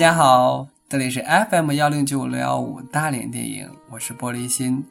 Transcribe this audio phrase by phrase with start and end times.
[0.00, 4.82] 大家好，这里是 FM 幺零九六幺五大连电影，我是玻璃心。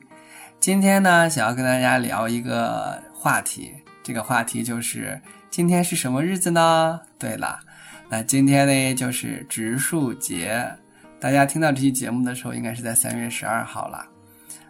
[0.60, 3.74] 今天呢，想要跟大家聊一个话题，
[4.04, 7.02] 这个话题就是今天是什么日子呢？
[7.18, 7.60] 对了，
[8.08, 10.64] 那今天呢就是植树节。
[11.20, 14.06] 大家听到这期节目的时候，应该是在三月十二号了。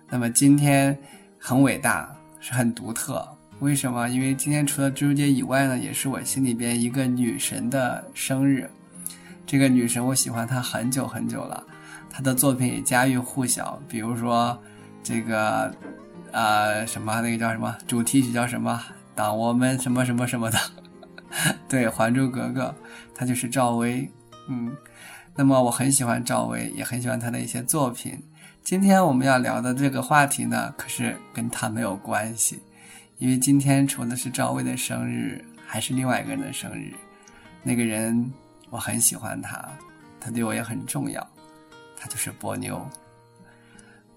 [0.08, 0.98] 那么今天
[1.38, 3.28] 很伟大，是很独特。
[3.60, 4.08] 为什么？
[4.08, 8.72] 因为今天除了植树节以外呢，也是我心里边一个女神的生日。
[9.50, 11.66] 这个女神我喜欢她很久很久了，
[12.08, 13.82] 她的作品也家喻户晓。
[13.90, 14.56] 比如说
[15.02, 15.74] 这个，
[16.32, 18.80] 呃，什么那个叫什么主题曲叫什么？
[19.16, 20.60] 当我们什么什么什么的，
[21.68, 22.66] 对，《还珠格格》，
[23.16, 24.08] 她就是赵薇。
[24.50, 24.72] 嗯，
[25.36, 28.22] 那么我很喜欢赵薇，也很喜欢她的一些作品。
[28.64, 32.62] 今天我们要聊的这个话题呢，可是跟她没有关系。
[33.18, 36.94] 因为今天除了是赵薇的生日，还是另外一个人的生日。
[37.64, 38.32] 那个人
[38.70, 39.70] 我很喜欢他，
[40.20, 41.26] 他对我也很重要，
[41.98, 42.86] 他就是波妞。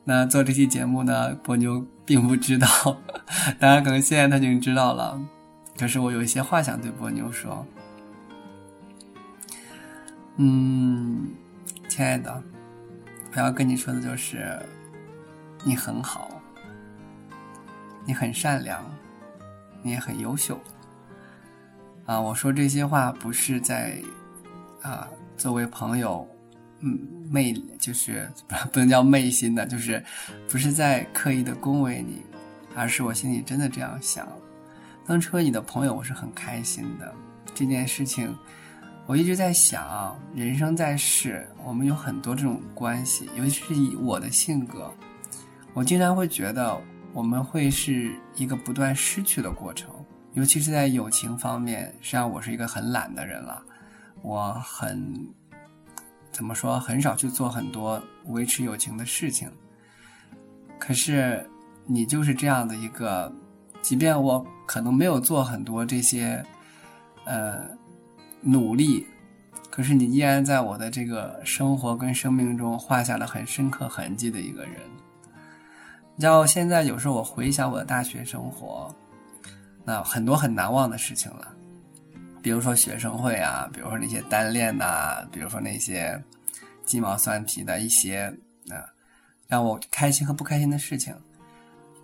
[0.05, 2.67] 那做这期节目呢，波妞并不知道，
[3.59, 5.20] 大家可能现在他已经知道了。
[5.78, 7.67] 可是我有一些话想对波妞说。
[10.36, 11.28] 嗯，
[11.89, 12.42] 亲爱的，
[13.34, 14.59] 我要跟你说的就是，
[15.64, 16.31] 你很好。
[18.05, 18.83] 你很善良，
[19.81, 20.59] 你也很优秀，
[22.05, 22.20] 啊！
[22.20, 24.03] 我说这些话不是在，
[24.83, 26.27] 啊，作为朋友，
[26.80, 26.98] 嗯，
[27.30, 28.28] 昧就是
[28.72, 30.05] 不能叫昧心的，就是
[30.48, 32.22] 不是在刻意的恭维你，
[32.75, 34.27] 而是我心里真的这样想。
[35.06, 37.12] 能成为你的朋友，我是很开心的。
[37.55, 38.36] 这件事情，
[39.06, 44.92] 我一直在想，人生在世，我们有很多这种关系，尤其是以我的性格，
[45.75, 46.81] 我经常会觉得。
[47.15, 49.91] 我们会是一个不断失去的过程，
[50.32, 51.94] 尤其是在友情方面。
[52.00, 53.62] 实际上，我是一个很懒的人了，
[54.22, 55.28] 我很
[56.31, 59.50] 怎么说，很少去做很多维持友情的事情。
[60.78, 61.49] 可是，
[61.87, 63.33] 你就是这样的一个，
[63.83, 66.44] 即便我可能没有做很多这些
[67.25, 67.60] 呃
[68.41, 69.06] 努力，
[69.71, 74.75] 可是你依然在我的这个生活跟生命中画下了很深刻痕迹的一个人。
[76.15, 78.94] 你知道，现在有时候我回想我的大学生活，
[79.84, 81.54] 那很多很难忘的事情了，
[82.42, 86.20] 比如说学生会啊，比如说那些单恋呐，比如说那些
[86.84, 88.34] 鸡毛蒜皮的一些
[88.69, 88.84] 啊，
[89.47, 91.14] 让我开心和不开心的事情。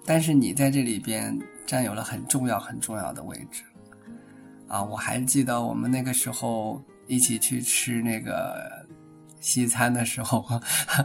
[0.07, 3.63] 但是你在这里边占有了很重要很重要的位置
[4.69, 4.83] 啊！
[4.83, 8.87] 我还记得我们那个时候一起去吃那个。
[9.41, 10.45] 西餐的时候，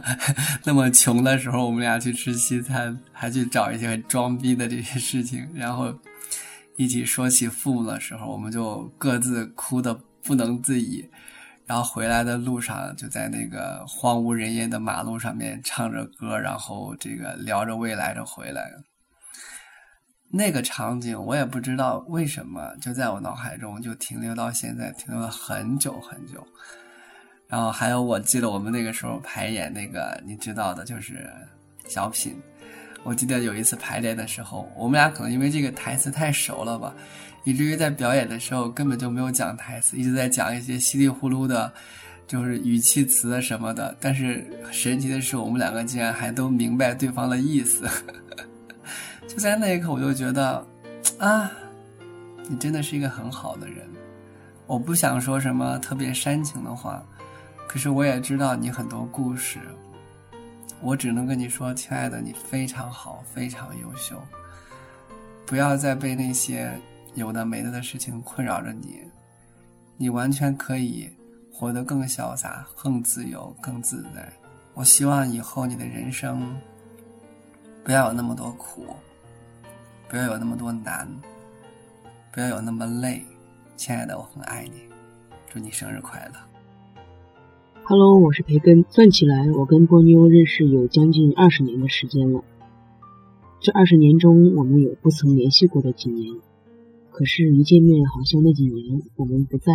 [0.64, 5.96] 那么穷的时候，我们俩去吃西餐，还去找一些很装逼的这些事情，然后
[6.76, 11.08] 一起说起父母的时候，我们就各自哭的不能自已，
[11.66, 18.72] 然后回来的路上就在那个荒无人烟的马路上面唱着歌，然后这个聊着未来的回来，
[20.32, 26.44] 那个场景我也不知道为什么就在我脑海中就停留到现在，停留了很久很久。
[27.46, 31.30] 然后还有，我记得我们那个时候排演那个，你知道的，就是
[31.86, 32.36] 小品。
[33.04, 36.92] 我记得有一次排练的时候，我们俩可能因为这个台词太熟了吧，
[37.44, 41.70] 以至于在表演的时候根本就没有讲台词，一直在讲一些稀里糊涂的，
[42.26, 43.94] 就是语气词什么的。
[44.00, 47.86] 但是神奇的是，我们两个竟然还都明白对方的意思。
[49.28, 50.66] 就在那一刻，我就觉得，
[51.18, 51.50] 啊，
[52.48, 53.86] 你真的是一个很好的人。
[54.66, 57.04] 我不想说什么特别煽情的话。
[57.66, 59.58] 可是我也知道你很多故事，
[60.80, 64.20] 我只能跟你说，亲爱的，你非常好，非常优秀。
[65.46, 66.70] 不要再被那些
[67.14, 69.00] 有的没的的事情困扰着你，
[69.96, 71.10] 你完全可以
[71.52, 74.32] 活得更潇洒、更自由、更自在。
[74.74, 76.54] 我希望以后你的人生
[77.84, 78.96] 不要有那么多苦，
[80.08, 81.08] 不要有那么多难，
[82.32, 83.24] 不要有那么累。
[83.76, 84.88] 亲爱的，我很爱你，
[85.48, 86.53] 祝你生日快乐。
[87.86, 88.82] Hello，我是培根。
[88.88, 92.42] 算起来，我跟波妞认识有将近二十年的时间了。
[93.60, 96.34] 这二十年中，我们有不曾联系过的几年，
[97.10, 99.74] 可是，一见面，好像那几年我们不在，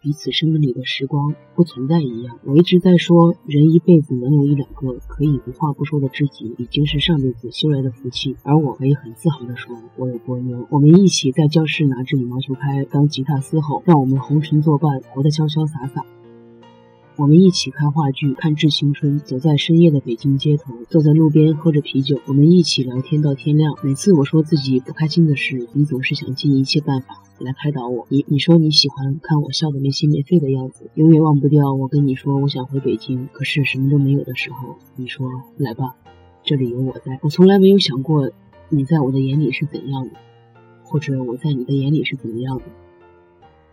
[0.00, 2.38] 彼此生命里的时光不存在一样。
[2.44, 8.36] 我一直在说，人一辈子能有一两个可以无话不说的知己，已经是上辈子修来的福气。
[8.44, 10.68] 而我可以很自豪地说，我有波妞。
[10.70, 16.06] 我们一起在教室拿着羽毛球拍当吉他嘶吼，让我们红尘作伴，活得潇潇洒洒。
[17.16, 22.18] 我们一起看话剧，看致青春，走在深夜的北京街头，坐在路边喝着啤酒。
[22.26, 23.74] 我们一起聊天到天亮。
[23.82, 28.06] 每次我说自己不开心的事，你总是想尽一切办法来开导我。
[28.08, 35.96] 你你说你喜欢看我笑得没心没肺的样子，永远忘不掉我跟你说我想回北京，可是什么都没有的时候，你说来吧，
[36.42, 37.18] 这里有我在。
[37.22, 38.30] 我从来没有想过
[38.70, 40.14] 你在我的眼里是怎样的，
[40.84, 42.64] 或者我在你的眼里是怎么样的，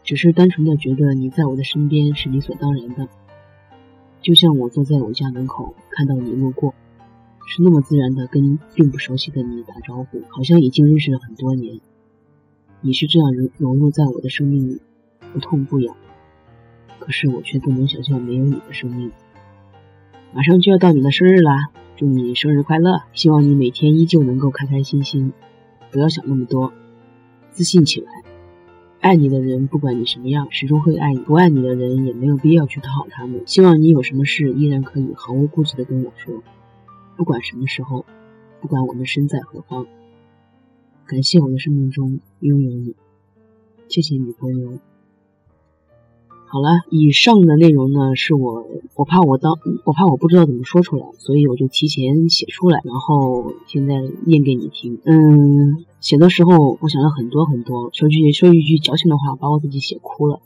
[0.04, 3.08] 只是单纯的觉得你在我的身边是理所当然的，
[4.28, 6.76] 就像我坐在我家门口看到你路过。
[7.48, 11.80] 是那么自然的跟并不熟悉的你打招呼，好像已经认识了很多年。
[12.82, 14.82] 你是这样融融入在我的生命里，
[15.32, 15.96] 不痛不痒。
[17.00, 19.14] 可是我却不能想象没有你的生命。
[20.34, 23.04] 马上就要到你的生日啦，祝你生日快乐！
[23.14, 25.32] 希望你每天依旧能够开开心心，
[25.90, 26.74] 不要想那么多，
[27.52, 28.12] 自信起来。
[29.00, 33.42] 爱你的人不管你什么样，始终会爱你；不爱你的人也没有必要去讨好他们。
[33.46, 36.44] 希望你有什么事依然可以毫无顾忌的跟我说。
[37.16, 38.06] 不管什么时候，
[38.62, 39.88] 不管我们身在何方，
[41.06, 42.96] 感谢我的生命中拥有你，
[43.88, 44.80] 谢谢你，朋友。
[46.50, 53.96] 好了，以上的内容呢，是我我怕我当我怕我不知道怎么说出来，所以我就提前写出来，然后现在
[54.26, 55.00] 念给你听。
[55.06, 60.42] 嗯，写的时候我想了很多很多，说句说一句矫情的话，把我自己写哭了。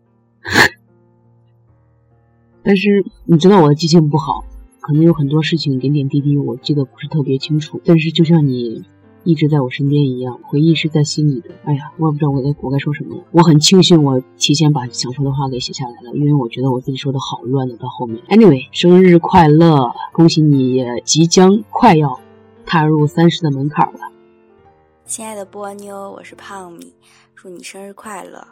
[2.63, 4.45] 但是你知道我的记性不好。
[4.83, 7.79] 可能有很多事情点点滴滴，我记得不是特别清楚。
[7.85, 8.83] 但是就像你
[9.23, 11.51] 一直在我身边一样，回忆是在心里的。
[11.65, 13.23] 哎呀，我也不知道我该我该说什么了。
[13.31, 17.77] 我很庆幸我提前把想说的话给写下来了，因为我觉得我自己说的好乱的。
[17.77, 19.93] 到后面，anyway，生日快乐！
[20.13, 22.19] 恭喜你也即将快要
[22.65, 24.10] 踏入三十的门槛了，
[25.11, 26.95] 亲爱的波妞，我是胖米，
[27.35, 28.47] 祝你生日快乐！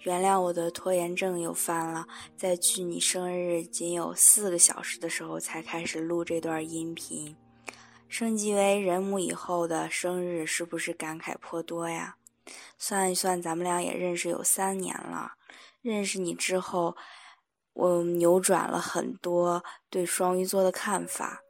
[0.00, 2.06] 原谅我的拖延症又犯了，
[2.36, 7.34] 在距你生日仅有四个小时的时候才开始录这段音频。
[8.06, 12.16] 升级为人母以后的生日，是不是感慨颇多呀？
[12.76, 15.32] 算一算，咱们俩也认识有三年了。
[15.80, 16.94] 认识你之后，
[17.72, 21.43] 我扭转了很多对双鱼座的看法。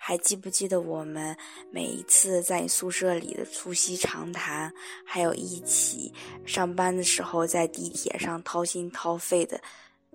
[0.00, 1.36] 还记不记得我们
[1.70, 4.72] 每一次在宿舍里的促膝长谈，
[5.04, 6.10] 还有一起
[6.46, 9.60] 上班的时候在地铁上掏心掏肺的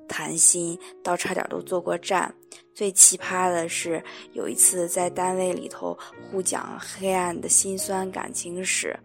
[0.07, 2.33] 谈心，到差点都坐过站。
[2.73, 5.95] 最奇葩的是有一次在单位里头
[6.31, 8.97] 互讲黑暗的辛酸感情史。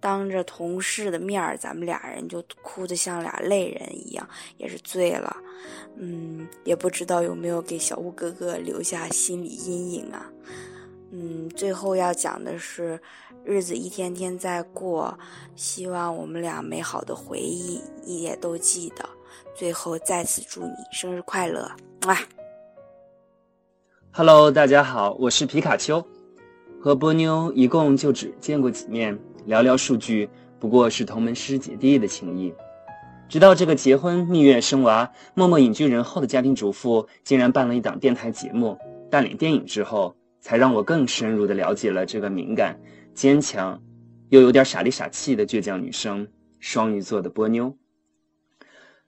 [0.00, 5.36] 当着同事的面儿，咱们俩人就哭得像俩泪人一样，也是醉了。
[5.96, 10.30] 嗯，也不知道有没有给小吴哥哥留下心理阴影啊。
[11.10, 13.00] 嗯，最后要讲的是，
[13.44, 15.18] 日子一天天在过，
[15.56, 19.08] 希望我们俩美好的回忆你也都记得。
[19.54, 21.68] 最后再次祝你生日快乐，
[22.06, 22.16] 哇
[24.12, 26.06] ！Hello，大家好，我是皮卡丘，
[26.80, 29.18] 和波妞一共就只见过几面。
[29.46, 30.28] 寥寥数句，
[30.58, 32.52] 不过是同门师姐弟的情谊。
[33.28, 38.78] 直到这个结婚、蜜月、生娃、默默隐居人后的家庭主妇，竟然办了一档电台节目
[39.10, 42.78] 《大脸电影》之后，才让我更深入的了解了这个敏感、
[43.14, 43.80] 坚强，
[44.28, 46.28] 又有点傻里傻气的倔强女生——
[46.60, 47.74] 双鱼座的波妞。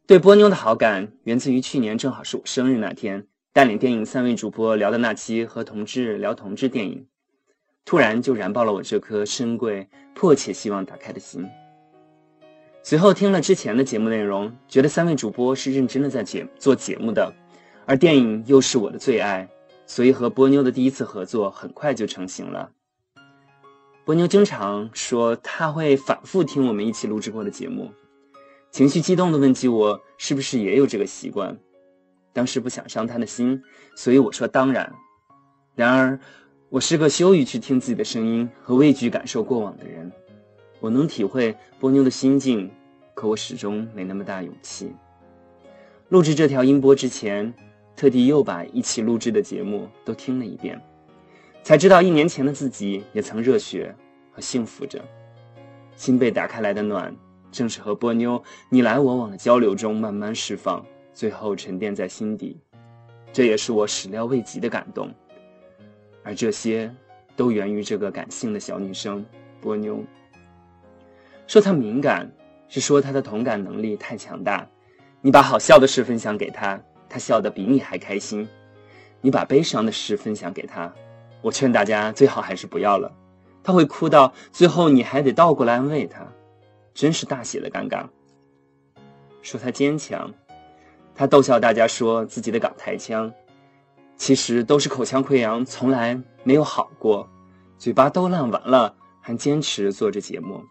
[0.06, 7.06] 对波妞的好感，源自于去年正好是我生日那天，大脸电影三位主播聊的那期和同志聊同志电影。
[7.84, 11.48] 突然就燃爆了我这颗深贵、迫切希望打开的心。
[12.82, 17.32] 随后听了之前的节目内容，觉得三位主播是认真的在节做节目的，
[17.84, 19.48] 而电影又是我的最爱，
[19.86, 22.70] 所以和波妞的第一次合作很快就成型了。
[24.04, 27.92] 波妞经常说他会反复听我们一起录制过的节目，
[28.70, 31.58] 情绪激动的问起我是不是也有这个习惯。
[32.32, 33.62] 当时不想伤他的心，
[33.96, 34.92] 所以我说当然。
[35.74, 36.20] 然而。
[36.70, 40.08] 我是个羞于去听自己的声音和畏惧感受过往的人，
[40.78, 42.70] 我能体会波妞的心境，
[43.12, 44.92] 可我始终没那么大勇气。
[46.10, 47.52] 录制这条音波之前，
[47.96, 50.80] 特地又把一起录制的节目都听了一遍，
[51.64, 53.92] 才知道一年前的自己也曾热血
[54.30, 55.04] 和幸福着。
[55.96, 57.12] 心被打开来的暖，
[57.50, 62.60] 正是和波妞你来我往的交流中慢慢释放，最后沉淀在心底。
[63.32, 65.12] 这也是我始料未及的感动。
[66.22, 66.92] 而这些，
[67.36, 69.24] 都源于这个感性的小女生
[69.60, 70.02] 波妞。
[71.46, 72.30] 说她敏感，
[72.68, 74.66] 是说她的同感能力太强大。
[75.22, 78.46] 你把好笑的事分享给她，她笑得比你还开心；
[79.20, 80.92] 你把悲伤的事分享给她，
[81.42, 83.12] 我劝大家最好还是不要了，
[83.62, 86.26] 她会哭到最后，你还得倒过来安慰她，
[86.94, 88.06] 真是大写的尴尬。
[89.42, 90.32] 说她坚强，
[91.14, 93.32] 她逗笑大家说自己的港台腔。
[94.20, 97.26] 其实都是口腔溃疡，从来没有好过，
[97.78, 100.62] 嘴巴都烂完了，还坚持做着节目。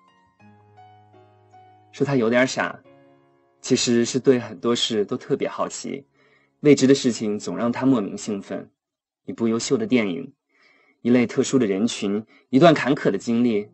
[1.91, 2.79] 说他有点傻，
[3.59, 6.05] 其实是对很多事都特别好奇，
[6.59, 8.69] 未知的事情总让他莫名兴奋。
[9.25, 10.31] 一部优秀的电影，
[11.01, 13.67] 一类特殊的人群，一段坎坷的经历，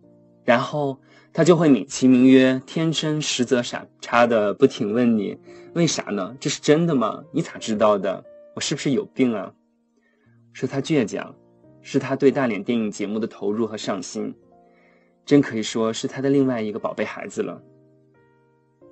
[0.46, 1.02] 然后
[1.34, 5.38] 他就会美其名曰天真，实则傻叉的不停问你
[5.74, 6.34] 为啥呢？
[6.40, 7.26] 这是真的吗？
[7.34, 8.24] 你咋知道的？
[8.56, 9.54] 我是不是有病啊？
[10.56, 11.36] 说他倔强，
[11.82, 14.34] 是他对大脸电影节目的投入和上心，
[15.26, 17.62] 真可以说是他的另外一个宝贝孩子了。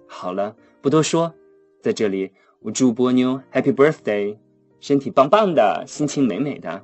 [0.06, 1.34] 好了，不多说，
[1.82, 2.30] 在这里
[2.60, 4.38] 我祝波妞 Happy Birthday。
[4.82, 6.84] 身体棒棒的，心情美美的，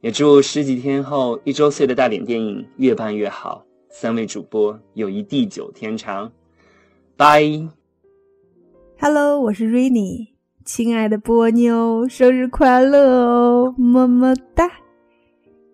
[0.00, 3.66] 也祝十几天后一周岁的大脸电影越办越好。
[3.90, 6.30] 三位主播友谊地久天长，
[7.16, 7.42] 拜。
[9.00, 10.35] Hello，我是 Rainy，
[10.66, 14.68] 亲爱的波妞，生日快乐哦，么么哒。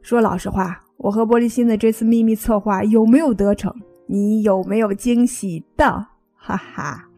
[0.02, 3.75] 说老实话，我和玻璃心的这次秘密策划有没有得逞？
[4.06, 6.06] 你有没有惊喜到？
[6.37, 7.08] 哈哈，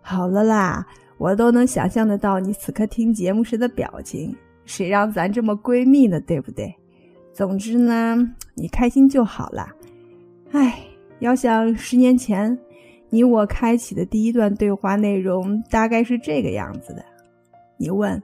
[0.00, 0.86] 好了啦。
[1.18, 4.32] 我都能想象得到你此刻听节目时的表情，
[4.64, 6.20] 谁让咱这么闺蜜呢？
[6.20, 6.72] 对不对？
[7.32, 8.16] 总之呢，
[8.54, 9.74] 你开心就好啦。
[10.52, 10.78] 哎，
[11.18, 12.56] 要想十年前
[13.10, 17.04] 你我开启的第一段对话内容大概是这个样子的：
[17.76, 18.22] 你问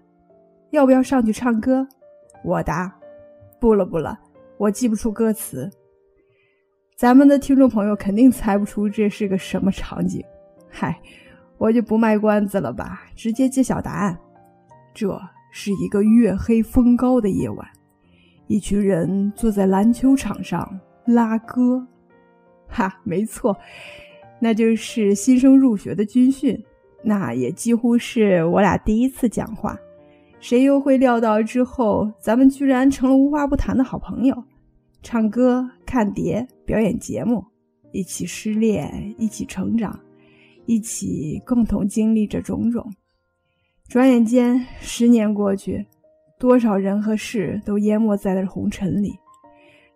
[0.71, 1.87] 要不要上去唱歌，
[2.45, 2.93] 我答
[3.61, 4.19] 不了不了，
[4.59, 5.71] 我记不出歌词。
[6.97, 10.25] 咱们的听众朋友肯定猜不出这是个什么场景。
[10.69, 11.01] 嗨。
[11.59, 14.19] 我就不卖关子了吧，直接揭晓答案。
[14.93, 15.17] 这
[15.53, 17.65] 是一个月黑风高的夜晚，
[18.49, 21.87] 一群人坐在篮球场上拉歌。
[22.67, 23.57] 哈，没错，
[24.41, 26.61] 那就是新生入学的军训。
[27.03, 29.79] 那也几乎是我俩第一次讲话。
[30.41, 34.45] 谁又会料到之后咱们居然成了无话不谈的好朋友？
[35.03, 37.45] 唱歌、看碟、表演节目，
[37.93, 39.99] 一起失恋，一起成长。
[40.65, 42.89] 一起共同经历着种种，
[43.89, 45.85] 转眼间十年过去，
[46.39, 49.13] 多少人和事都淹没在了红尘里。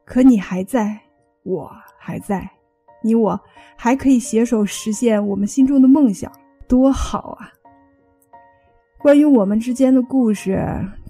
[0.05, 1.01] 可你还在，
[1.45, 2.51] 我还在，
[3.01, 3.41] 你我
[3.77, 6.31] 还可以携手实现我们心中的梦想，
[6.69, 7.53] 多好啊！
[8.99, 10.59] 关于我们之间的故事，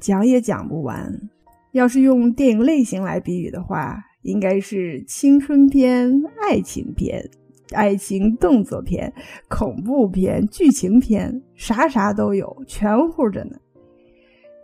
[0.00, 1.12] 讲也讲不完。
[1.72, 6.10] 要是用电影类型来比喻的话，应该是青春片、
[6.42, 7.22] 爱情片。
[7.72, 9.12] 爱情动作片、
[9.48, 13.56] 恐怖片、剧情片，啥啥都有，全乎着呢。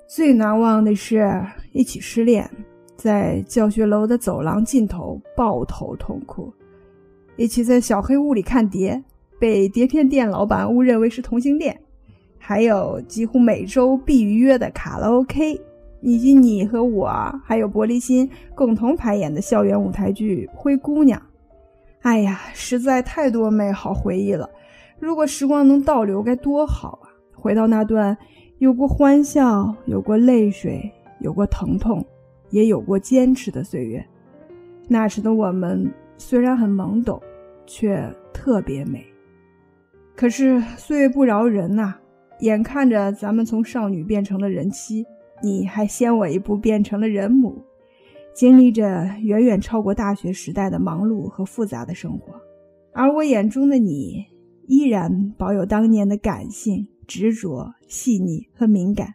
[0.08, 1.28] 最难忘的是
[1.72, 2.48] 一起失恋，
[2.94, 6.52] 在教学楼的走廊尽头抱头痛哭；
[7.36, 9.02] 一起在小黑屋里看碟，
[9.42, 11.74] 被碟片店老板误认为是同性恋；
[12.38, 15.60] 还有几乎每周必约的卡拉 OK，
[16.00, 17.10] 以及你和我
[17.44, 21.18] 还有玻璃心共同排演的校园舞台剧《灰姑娘》。
[22.02, 24.48] 哎呀，实在太多美好回忆了。
[25.00, 27.10] 如果时光能倒流，该多好啊！
[27.34, 28.16] 回到那段
[28.58, 32.06] 有过欢笑、有过泪水、有过疼痛，
[32.50, 34.06] 也有过坚持的岁月。
[34.86, 37.20] 那时的我们虽然很懵懂，
[37.66, 39.04] 却特别美。
[40.22, 41.96] 可是岁月不饶人呐，
[42.38, 45.04] 眼看着咱们从少女变成了人妻，
[45.42, 47.60] 你还先我一步变成了人母。
[48.32, 52.40] 经历着远远超过大学时代的忙碌和复杂的生活，
[52.92, 54.24] 而我眼中的你
[54.68, 59.12] 依然保有当年的感性、执着、细腻和敏感，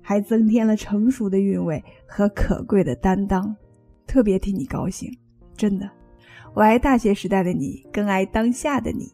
[0.00, 3.54] 还增添了成熟的韵味和可贵的担当。
[4.06, 5.14] 特别替你高兴，
[5.54, 5.86] 真的，
[6.54, 9.04] 我爱大学时代的你，更爱当下的你。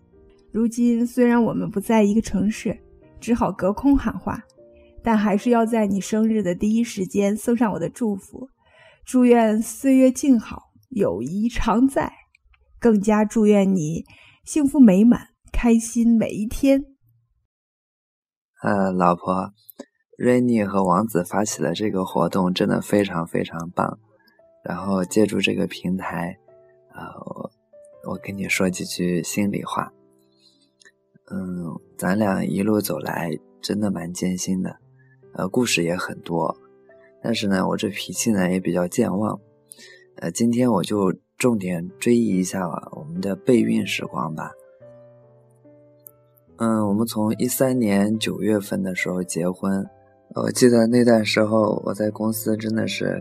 [0.57, 2.79] 如今虽然我们不在一个城市，
[3.21, 4.43] 只好隔空喊话，
[5.03, 8.49] 但还是要在你生日的第一时间送上我的祝福。
[9.05, 12.11] 祝愿岁月静好，友谊常在，
[12.81, 14.07] 更加祝愿你
[14.47, 16.87] 幸福美满，开心每一天。
[18.63, 19.53] 呃，老婆，
[20.17, 23.99] 瑞妮和王子发起的这个活动真的非常非常棒。
[24.65, 26.39] 然后借助这个平台，
[26.95, 27.51] 呃，我
[28.13, 29.93] 我跟你说几句心里话。
[31.29, 34.77] 嗯，咱俩一路走来真的蛮艰辛的，
[35.35, 36.57] 呃，故事也很多。
[37.21, 39.41] 但是呢，我这脾气呢也比较健忘，
[40.19, 44.53] 呃，今天我就重点追忆一下我们的备孕时光吧。
[46.59, 49.85] 嗯，我们从一三年九月份的时候结婚，
[50.37, 53.21] 我记得那段时候我在公司真的是，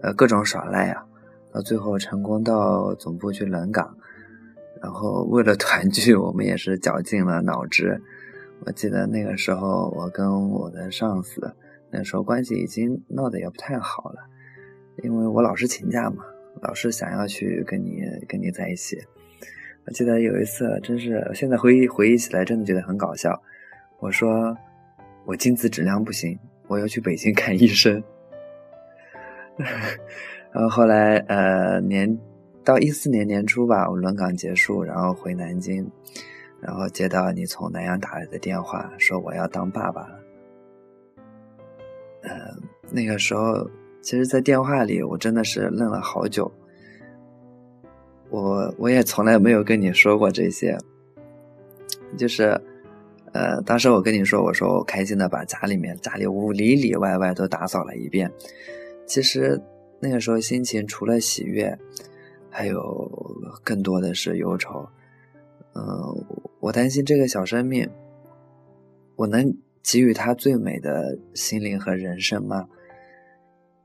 [0.00, 1.04] 呃，各种耍赖啊，
[1.52, 3.96] 到最后成功到总部去轮岗，
[4.86, 8.00] 然后为了团聚， 我们也是绞尽了脑汁。
[8.60, 11.52] 我记得那个时候，我跟我的上司。
[11.90, 14.20] 那时候关系已经闹得也不太好了，
[15.02, 16.24] 因为我老是请假嘛，
[16.62, 18.96] 老是想要去跟你跟你在一起，
[19.86, 23.42] 我记得有一次，真是现在回忆回忆起来，真的觉得很搞笑。
[23.98, 24.56] 我说
[25.24, 26.38] 我精子质量不行，
[26.68, 28.00] 我要去北京 看医生。
[30.52, 32.18] 然后后来呃年
[32.66, 35.88] 到一四年年初吧，我轮岗结束，然后回南京，
[36.60, 40.18] 然后接到你从南阳打来的电话，说我要当爸爸了。
[42.22, 42.56] 呃，
[42.90, 43.70] 那个时候，
[44.02, 46.50] 其实，在电话里，我真的是愣了好久。
[48.30, 50.76] 我我也从来没有跟你说过这些，
[52.18, 52.60] 就是，
[53.32, 58.28] 呃，当时我跟你说，我说我开心的把家里面家里屋里里外外都打扫了一遍。
[59.06, 59.62] 其实
[60.00, 61.78] 那个时候心情除了喜悦，
[62.56, 62.80] 还有
[63.62, 64.88] 更多的是忧愁。
[65.74, 65.82] 嗯，
[66.60, 67.86] 我担心这个小生命，
[69.14, 72.66] 我能给予他最美的心灵和人生吗？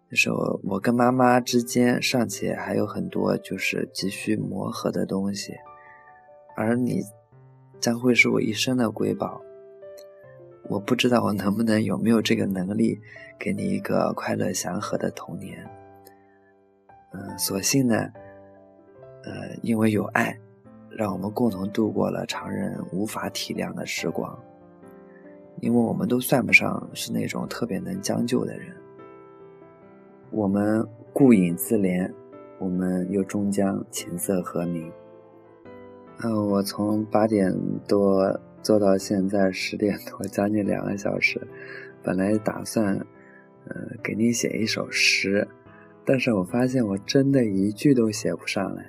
[0.10, 5.52] 就是我，我跟妈妈之间尚且还有很多就是急需磨合的东西，
[6.56, 7.02] 而你
[7.82, 9.42] 将会是我一生的瑰宝。
[10.70, 12.98] 我不知道我能不能有没有这个能力
[13.38, 15.70] 给你一个快乐祥和的童年。
[17.12, 18.10] 嗯，所幸呢，
[19.24, 20.38] 呃，因为有爱，
[20.90, 24.38] 让我们共同度过了常人无法体谅的时光。
[25.60, 28.76] 因为我们都算不上是那种特别能将就的人。
[30.32, 32.12] 我们顾影自怜，
[32.58, 34.92] 我们又终将琴瑟和鸣。
[36.24, 37.56] 嗯，我从八点
[37.88, 41.40] 多做到现在十点多，将近两个小时。
[42.02, 42.96] 本来打算，
[43.68, 45.48] 呃，给你写一首诗，
[46.04, 48.84] 但是我发现我真的一句都写不上来。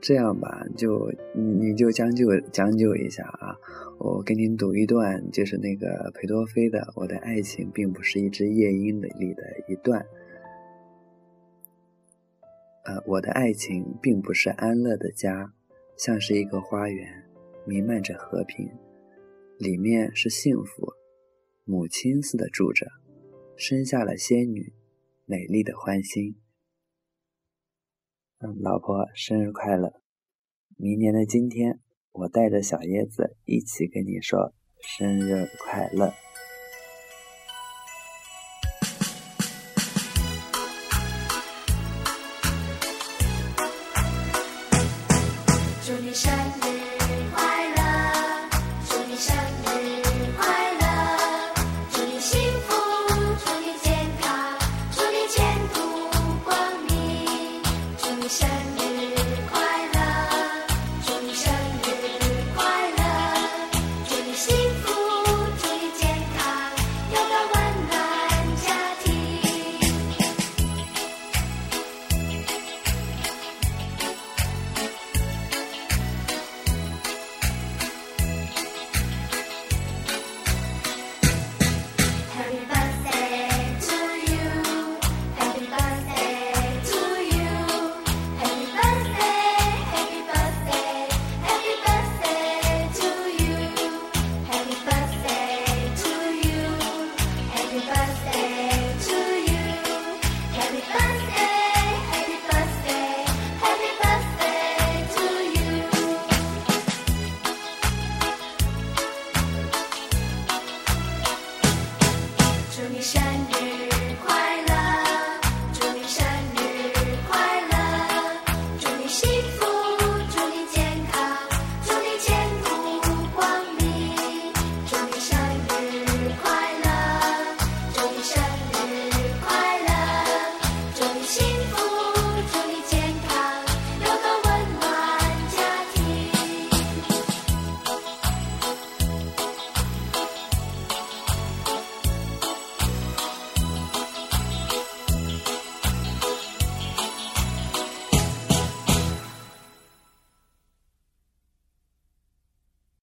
[0.00, 3.54] 这样吧，就你你就将就将就一下啊！
[3.98, 10.04] 我给您读一段，就是那个裴多菲的《我的爱情并不是一只夜莺》的里的一段。
[12.84, 15.52] 呃，我的爱情并不是安乐的家，
[15.98, 17.24] 像是一个花园，
[17.66, 18.70] 弥漫着和平，
[19.58, 20.94] 里面是幸福，
[21.64, 22.86] 母亲似的住着，
[23.54, 24.72] 生下了仙女，
[25.26, 26.34] 美丽的欢心。
[28.40, 29.92] 老婆，生日快乐！
[30.78, 31.78] 明年的今天，
[32.10, 36.10] 我带着小叶子一起跟你说生日快乐。
[45.84, 46.59] 祝你生日